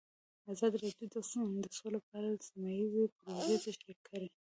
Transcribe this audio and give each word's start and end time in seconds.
ازادي 0.51 0.77
راډیو 0.83 1.07
د 1.63 1.67
سوله 1.77 1.99
په 2.05 2.11
اړه 2.19 2.29
سیمه 2.47 2.69
ییزې 2.77 3.03
پروژې 3.17 3.55
تشریح 3.65 3.97
کړې. 4.07 4.27